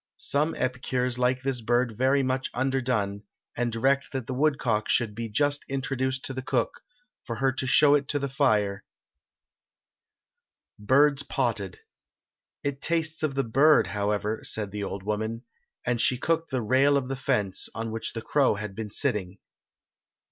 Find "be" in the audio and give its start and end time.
5.13-5.29